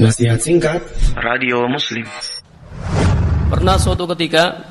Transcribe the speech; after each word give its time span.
Nasihat 0.00 0.40
singkat. 0.40 0.80
Radio 1.20 1.68
Muslim. 1.68 2.08
Pernah 3.52 3.76
suatu 3.76 4.08
ketika 4.16 4.64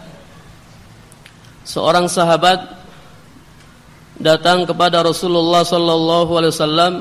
seorang 1.62 2.09
sahabat 2.09 2.58
datang 4.17 4.65
kepada 4.65 5.05
Rasulullah 5.05 5.61
sallallahu 5.61 6.31
alaihi 6.42 6.53
wasallam. 6.57 6.93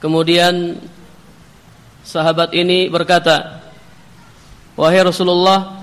Kemudian 0.00 0.80
sahabat 2.08 2.56
ini 2.56 2.88
berkata 2.88 3.60
Wahai 4.72 5.04
Rasulullah 5.04 5.76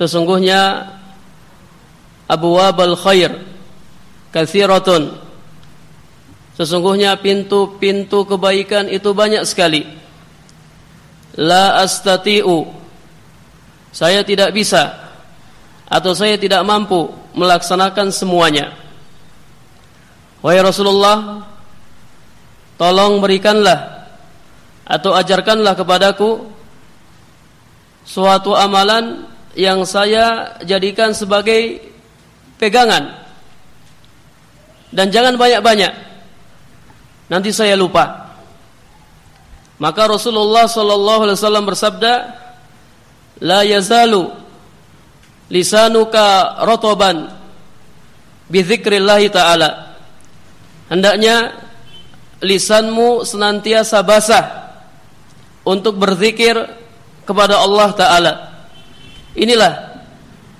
sesungguhnya 0.00 0.96
abwabal 2.24 2.96
khair 2.96 3.36
kathiratun 4.32 5.23
Sesungguhnya 6.54 7.18
pintu-pintu 7.18 8.22
kebaikan 8.22 8.86
itu 8.86 9.10
banyak 9.10 9.42
sekali. 9.42 9.82
La 11.34 11.82
astati'u. 11.82 12.70
Saya 13.90 14.22
tidak 14.22 14.54
bisa 14.54 15.10
atau 15.90 16.14
saya 16.14 16.38
tidak 16.38 16.62
mampu 16.62 17.10
melaksanakan 17.34 18.10
semuanya. 18.14 18.74
Wahai 20.42 20.62
Rasulullah, 20.62 21.46
tolong 22.78 23.18
berikanlah 23.22 24.10
atau 24.86 25.14
ajarkanlah 25.14 25.74
kepadaku 25.78 26.50
suatu 28.06 28.54
amalan 28.54 29.26
yang 29.58 29.82
saya 29.86 30.58
jadikan 30.62 31.14
sebagai 31.14 31.82
pegangan. 32.58 33.22
Dan 34.94 35.10
jangan 35.10 35.34
banyak-banyak 35.34 36.13
nanti 37.28 37.50
saya 37.50 37.76
lupa. 37.78 38.34
Maka 39.78 40.06
Rasulullah 40.06 40.70
sallallahu 40.70 41.20
alaihi 41.28 41.38
wasallam 41.38 41.66
bersabda, 41.66 42.12
"La 43.42 43.66
yazalu 43.66 44.30
lisanuka 45.50 46.62
rataban 46.62 47.28
bi 48.46 48.62
dzikrillah 48.62 49.20
taala." 49.34 49.70
Hendaknya 50.88 51.58
lisanmu 52.44 53.26
senantiasa 53.26 54.04
basah 54.04 54.44
untuk 55.64 55.96
berzikir 55.96 56.54
kepada 57.24 57.58
Allah 57.58 57.88
taala. 57.96 58.32
Inilah 59.34 60.00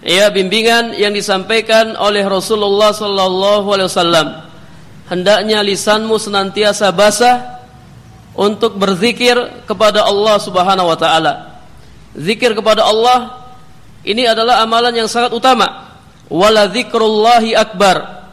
ya 0.02 0.28
bimbingan 0.32 0.96
yang 0.96 1.14
disampaikan 1.14 1.94
oleh 1.96 2.24
Rasulullah 2.26 2.90
sallallahu 2.90 3.68
alaihi 3.72 3.88
wasallam 3.88 4.28
hendaknya 5.08 5.60
lisanmu 5.60 6.16
senantiasa 6.16 6.88
basah 6.94 7.64
untuk 8.34 8.74
berzikir 8.76 9.64
kepada 9.64 10.04
Allah 10.04 10.36
Subhanahu 10.42 10.90
wa 10.90 10.98
taala. 10.98 11.62
Zikir 12.14 12.54
kepada 12.54 12.86
Allah 12.86 13.46
ini 14.06 14.26
adalah 14.26 14.62
amalan 14.62 15.04
yang 15.04 15.08
sangat 15.10 15.32
utama. 15.32 15.96
Wala 16.28 16.66
dzikrullahi 16.70 17.54
akbar. 17.54 18.26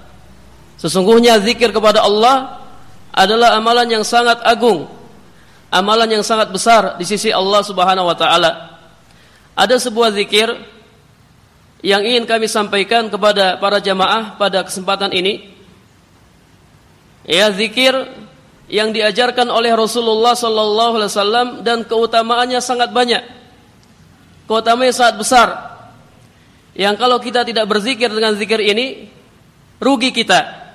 Sesungguhnya 0.82 1.38
zikir 1.44 1.70
kepada 1.70 2.02
Allah 2.02 2.66
adalah 3.14 3.54
amalan 3.54 4.02
yang 4.02 4.06
sangat 4.06 4.42
agung. 4.42 4.90
Amalan 5.72 6.20
yang 6.20 6.24
sangat 6.26 6.52
besar 6.52 6.98
di 7.00 7.06
sisi 7.08 7.32
Allah 7.32 7.62
Subhanahu 7.64 8.10
wa 8.10 8.18
taala. 8.18 8.52
Ada 9.56 9.78
sebuah 9.78 10.12
zikir 10.16 10.50
yang 11.86 12.02
ingin 12.02 12.26
kami 12.26 12.50
sampaikan 12.50 13.10
kepada 13.10 13.58
para 13.58 13.82
jamaah 13.82 14.38
pada 14.38 14.66
kesempatan 14.66 15.14
ini 15.14 15.51
ya 17.26 17.54
zikir 17.54 17.94
yang 18.72 18.96
diajarkan 18.96 19.52
oleh 19.52 19.76
Rasulullah 19.76 20.32
sallallahu 20.32 20.96
alaihi 20.96 21.12
wasallam 21.12 21.48
dan 21.62 21.84
keutamaannya 21.84 22.64
sangat 22.64 22.96
banyak. 22.96 23.20
Keutamaannya 24.48 24.96
sangat 24.96 25.16
besar. 25.20 25.48
Yang 26.72 26.96
kalau 27.04 27.20
kita 27.20 27.44
tidak 27.44 27.68
berzikir 27.68 28.08
dengan 28.08 28.32
zikir 28.40 28.64
ini, 28.64 29.12
rugi 29.84 30.16
kita. 30.16 30.72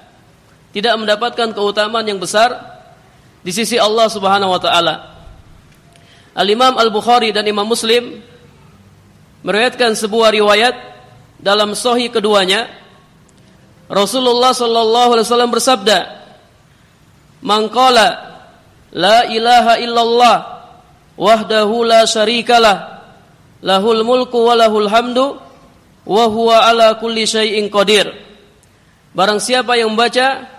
Tidak 0.76 0.92
mendapatkan 1.00 1.56
keutamaan 1.56 2.04
yang 2.04 2.20
besar 2.20 2.52
di 3.40 3.48
sisi 3.48 3.80
Allah 3.80 4.12
Subhanahu 4.12 4.52
wa 4.52 4.60
taala. 4.60 4.94
Al-Imam 6.36 6.76
Al-Bukhari 6.76 7.32
dan 7.32 7.48
Imam 7.48 7.64
Muslim 7.64 8.20
meriwayatkan 9.40 9.96
sebuah 9.96 10.36
riwayat 10.36 10.76
dalam 11.40 11.72
sahih 11.72 12.12
keduanya 12.12 12.68
Rasulullah 13.88 14.52
sallallahu 14.52 15.16
alaihi 15.16 15.24
wasallam 15.24 15.52
bersabda 15.52 16.15
Man 17.46 17.70
qala 17.70 18.06
la 18.90 19.30
ilaha 19.30 19.78
illallah 19.78 20.36
wahdahu 21.14 21.86
la 21.86 22.02
syarikalah 22.02 23.06
lahul 23.62 24.02
mulku 24.02 24.42
wa 24.42 24.58
lahul 24.58 24.90
hamdu 24.90 25.38
wa 26.06 26.24
huwa 26.26 26.66
ala 26.66 26.98
kulli 26.98 27.22
syai'in 27.22 27.70
qadir. 27.70 28.10
Barang 29.14 29.38
siapa 29.38 29.78
yang 29.78 29.94
membaca 29.94 30.50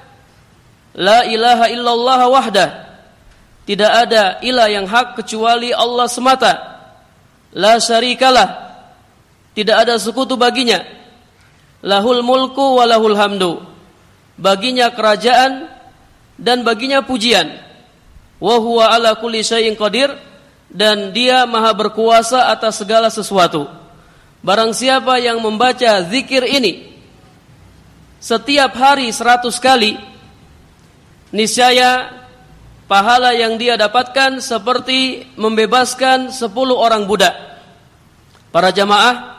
la 0.96 1.28
ilaha 1.28 1.68
illallah 1.70 2.20
wahdah 2.32 2.70
tidak 3.68 3.92
ada 4.08 4.40
ilah 4.40 4.72
yang 4.72 4.88
hak 4.88 5.20
kecuali 5.20 5.76
Allah 5.76 6.08
semata. 6.08 6.54
La 7.52 7.84
syarikalah 7.84 8.48
tidak 9.52 9.84
ada 9.84 10.00
sekutu 10.00 10.40
baginya. 10.40 10.80
Lahul 11.84 12.24
mulku 12.24 12.80
wa 12.80 12.88
lahul 12.88 13.20
hamdu. 13.20 13.60
Baginya 14.40 14.88
kerajaan 14.96 15.77
dan 16.38 16.62
baginya 16.62 17.02
pujian. 17.04 17.58
Wa 18.38 18.62
huwa 18.62 18.94
ala 18.94 19.18
kulli 19.18 19.42
syai'in 19.42 19.74
qadir 19.74 20.14
dan 20.70 21.10
dia 21.12 21.44
maha 21.50 21.74
berkuasa 21.74 22.54
atas 22.54 22.78
segala 22.80 23.10
sesuatu. 23.10 23.66
Barang 24.46 24.72
siapa 24.72 25.18
yang 25.18 25.42
membaca 25.42 26.06
zikir 26.06 26.46
ini 26.46 26.88
setiap 28.18 28.74
hari 28.74 29.14
seratus 29.14 29.62
kali, 29.62 29.94
niscaya 31.30 32.10
pahala 32.90 33.34
yang 33.38 33.62
dia 33.62 33.78
dapatkan 33.78 34.42
seperti 34.42 35.30
membebaskan 35.38 36.34
sepuluh 36.34 36.78
orang 36.78 37.06
budak. 37.06 37.34
Para 38.50 38.74
jamaah, 38.74 39.38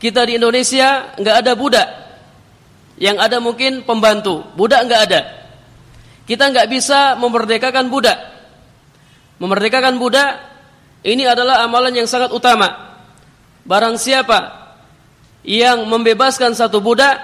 kita 0.00 0.24
di 0.24 0.40
Indonesia 0.40 1.12
nggak 1.20 1.36
ada 1.44 1.52
budak. 1.52 1.88
Yang 2.96 3.16
ada 3.18 3.36
mungkin 3.44 3.84
pembantu, 3.84 4.40
budak 4.56 4.88
nggak 4.88 5.02
ada. 5.10 5.20
Kita 6.22 6.50
nggak 6.50 6.68
bisa 6.70 7.18
memerdekakan 7.18 7.90
budak. 7.90 8.18
Memerdekakan 9.42 9.98
budak 9.98 10.38
ini 11.02 11.26
adalah 11.26 11.66
amalan 11.66 11.98
yang 11.98 12.06
sangat 12.06 12.30
utama. 12.30 12.94
Barang 13.66 13.98
siapa 13.98 14.70
yang 15.42 15.86
membebaskan 15.90 16.54
satu 16.54 16.78
budak, 16.78 17.18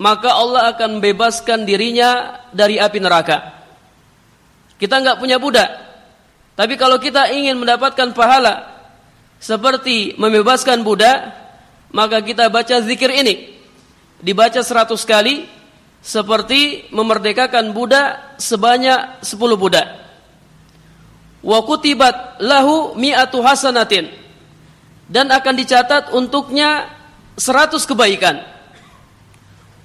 maka 0.00 0.32
Allah 0.32 0.72
akan 0.72 1.00
membebaskan 1.00 1.68
dirinya 1.68 2.40
dari 2.52 2.80
api 2.80 2.98
neraka. 3.00 3.60
Kita 4.80 4.96
nggak 4.96 5.20
punya 5.20 5.36
budak, 5.36 5.68
tapi 6.56 6.80
kalau 6.80 6.96
kita 6.96 7.28
ingin 7.32 7.60
mendapatkan 7.60 8.16
pahala 8.16 8.80
seperti 9.36 10.16
membebaskan 10.16 10.80
budak, 10.80 11.32
maka 11.92 12.24
kita 12.24 12.48
baca 12.48 12.80
zikir 12.84 13.12
ini. 13.12 13.56
Dibaca 14.20 14.60
seratus 14.60 15.04
kali, 15.04 15.48
seperti 16.00 16.88
memerdekakan 16.90 17.76
budak 17.76 18.40
sebanyak 18.40 19.20
10 19.20 19.36
budak. 19.60 19.86
Wa 21.40 21.64
kutibat 21.64 22.40
lahu 22.44 22.92
mi'atu 22.96 23.40
hasanatin 23.40 24.12
dan 25.08 25.32
akan 25.32 25.54
dicatat 25.56 26.12
untuknya 26.12 26.88
100 27.36 27.80
kebaikan. 27.88 28.44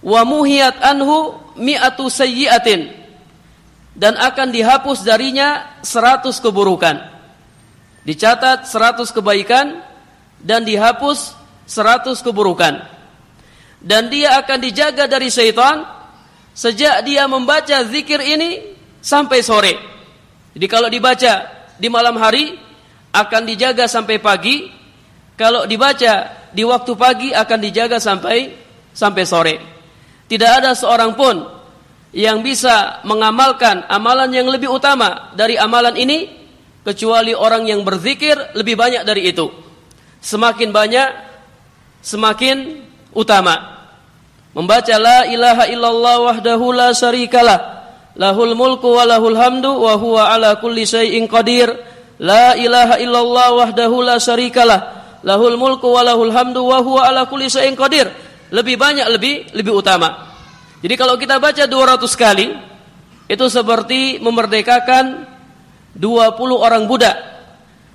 Wa 0.03 0.27
muhiyat 0.27 0.83
anhu 0.83 1.39
mi'atu 1.55 2.11
sayyi'atin 2.11 2.91
dan 3.95 4.19
akan 4.19 4.51
dihapus 4.51 5.07
darinya 5.07 5.79
100 5.81 6.27
keburukan. 6.43 6.99
Dicatat 8.03 8.67
100 8.67 9.15
kebaikan 9.15 9.81
dan 10.43 10.67
dihapus 10.67 11.33
100 11.65 12.19
keburukan. 12.21 12.83
Dan 13.79 14.11
dia 14.11 14.37
akan 14.43 14.59
dijaga 14.61 15.07
dari 15.07 15.31
syaitan 15.31 15.94
sejak 16.55 17.03
dia 17.03 17.27
membaca 17.27 17.83
zikir 17.85 18.23
ini 18.23 18.73
sampai 19.03 19.43
sore. 19.43 19.73
Jadi 20.55 20.65
kalau 20.71 20.87
dibaca 20.87 21.33
di 21.75 21.91
malam 21.91 22.15
hari 22.15 22.55
akan 23.11 23.43
dijaga 23.43 23.85
sampai 23.91 24.17
pagi. 24.23 24.71
Kalau 25.35 25.67
dibaca 25.67 26.31
di 26.55 26.63
waktu 26.63 26.91
pagi 26.95 27.29
akan 27.35 27.59
dijaga 27.59 27.99
sampai 27.99 28.55
sampai 28.95 29.23
sore. 29.27 29.55
Tidak 30.31 30.51
ada 30.63 30.71
seorang 30.71 31.11
pun 31.13 31.35
yang 32.15 32.39
bisa 32.39 33.03
mengamalkan 33.03 33.83
amalan 33.91 34.31
yang 34.31 34.47
lebih 34.47 34.71
utama 34.71 35.35
dari 35.35 35.59
amalan 35.59 35.99
ini 35.99 36.31
kecuali 36.87 37.35
orang 37.35 37.67
yang 37.67 37.83
berzikir 37.83 38.55
lebih 38.55 38.79
banyak 38.79 39.03
dari 39.03 39.27
itu. 39.27 39.51
Semakin 40.23 40.71
banyak 40.71 41.09
semakin 41.99 42.87
utama. 43.11 43.74
Membaca 44.55 44.95
la 44.95 45.27
ilaha 45.27 45.67
illallah 45.67 46.15
wahdahu 46.31 46.71
la 46.71 46.95
syarikalah 46.95 47.59
lahul 48.15 48.55
mulku 48.55 48.87
wa 48.87 49.03
lahul 49.03 49.35
hamdu 49.35 49.67
wa 49.67 49.99
huwa 49.99 50.31
ala 50.31 50.55
kulli 50.63 50.87
syai'in 50.87 51.27
qadir. 51.27 51.67
La 52.23 52.55
ilaha 52.55 52.95
illallah 52.95 53.51
wahdahu 53.51 53.99
la 53.99 54.15
syarikalah 54.15 54.79
lahul 55.27 55.59
mulku 55.59 55.91
wa 55.91 56.07
lahul 56.07 56.31
hamdu 56.31 56.63
wa 56.63 56.79
huwa 56.79 57.03
ala 57.03 57.27
kulli 57.27 57.51
syai'in 57.51 57.75
qadir. 57.75 58.07
Lebih 58.55 58.79
banyak 58.79 59.07
lebih 59.11 59.51
lebih 59.51 59.75
utama. 59.75 60.31
Jadi 60.79 60.95
kalau 60.95 61.19
kita 61.19 61.35
baca 61.35 61.67
200 61.67 62.07
kali 62.15 62.47
itu 63.27 63.45
seperti 63.51 64.23
memerdekakan 64.23 65.27
20 65.99 66.55
orang 66.55 66.87
budak. 66.87 67.17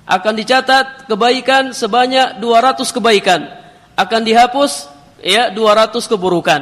Akan 0.05 0.37
dicatat 0.37 1.09
kebaikan 1.09 1.73
sebanyak 1.73 2.37
200 2.37 2.85
kebaikan. 2.85 3.47
Akan 3.97 4.21
dihapus 4.27 4.90
ya 5.21 5.53
200 5.53 5.93
keburukan 5.97 6.61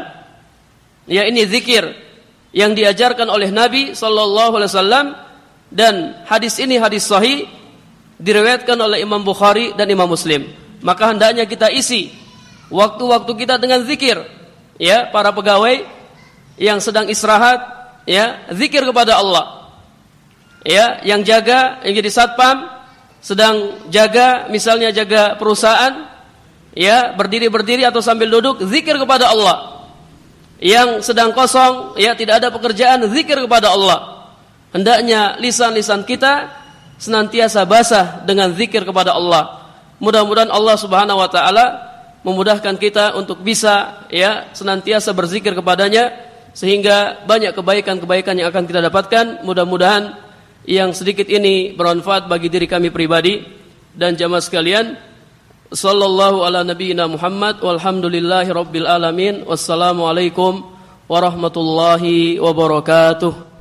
ya 1.07 1.25
ini 1.25 1.47
zikir 1.47 1.87
yang 2.51 2.73
diajarkan 2.75 3.29
oleh 3.29 3.49
Nabi 3.49 3.95
sallallahu 3.95 4.59
alaihi 4.59 4.71
wasallam 4.71 5.07
dan 5.69 6.25
hadis 6.25 6.57
ini 6.57 6.81
hadis 6.81 7.05
sahih 7.05 7.45
diriwayatkan 8.19 8.75
oleh 8.75 9.05
Imam 9.05 9.23
Bukhari 9.23 9.71
dan 9.77 9.87
Imam 9.87 10.09
Muslim. 10.09 10.49
Maka 10.83 11.15
hendaknya 11.15 11.47
kita 11.47 11.71
isi 11.71 12.11
waktu-waktu 12.67 13.31
kita 13.37 13.55
dengan 13.61 13.85
zikir. 13.87 14.19
Ya, 14.79 15.11
para 15.11 15.35
pegawai 15.35 15.83
yang 16.55 16.79
sedang 16.79 17.07
istirahat, 17.11 17.59
ya, 18.07 18.47
zikir 18.55 18.83
kepada 18.83 19.19
Allah. 19.19 19.75
Ya, 20.63 20.99
yang 21.07 21.23
jaga, 21.23 21.83
yang 21.87 21.95
jadi 21.99 22.11
satpam 22.11 22.79
sedang 23.19 23.75
jaga 23.91 24.47
misalnya 24.47 24.95
jaga 24.95 25.35
perusahaan, 25.35 26.07
ya, 26.75 27.13
berdiri-berdiri 27.15 27.85
atau 27.85 28.01
sambil 28.01 28.29
duduk, 28.29 28.65
zikir 28.67 28.97
kepada 28.97 29.31
Allah. 29.31 29.87
Yang 30.59 31.07
sedang 31.07 31.31
kosong, 31.31 31.95
ya, 31.95 32.13
tidak 32.13 32.43
ada 32.43 32.51
pekerjaan, 32.51 33.07
zikir 33.09 33.39
kepada 33.39 33.71
Allah. 33.71 34.29
Hendaknya 34.69 35.39
lisan-lisan 35.41 36.05
kita 36.05 36.51
senantiasa 36.99 37.63
basah 37.65 38.21
dengan 38.27 38.53
zikir 38.53 38.85
kepada 38.85 39.15
Allah. 39.15 39.71
Mudah-mudahan 39.97 40.51
Allah 40.51 40.75
Subhanahu 40.77 41.17
wa 41.17 41.29
taala 41.31 41.65
memudahkan 42.21 42.75
kita 42.75 43.15
untuk 43.15 43.39
bisa 43.41 44.05
ya 44.11 44.51
senantiasa 44.51 45.15
berzikir 45.15 45.55
kepadanya 45.55 46.11
sehingga 46.51 47.23
banyak 47.23 47.55
kebaikan-kebaikan 47.55 48.35
yang 48.35 48.51
akan 48.51 48.67
kita 48.67 48.83
dapatkan. 48.83 49.41
Mudah-mudahan 49.47 50.19
yang 50.67 50.93
sedikit 50.93 51.25
ini 51.31 51.73
bermanfaat 51.73 52.27
bagi 52.27 52.51
diri 52.51 52.67
kami 52.67 52.91
pribadi 52.91 53.41
dan 53.95 54.13
jamaah 54.13 54.43
sekalian. 54.43 55.08
Sallallahu 55.69 56.41
ala 56.49 56.65
nabiyyina 56.65 57.05
Muhammad 57.05 57.61
walhamdulillahi 57.61 58.49
rabbil 58.49 58.89
alamin. 58.89 59.45
Wassalamualaikum 59.45 60.65
warahmatullahi 61.05 62.41
wabarakatuh. 62.41 63.58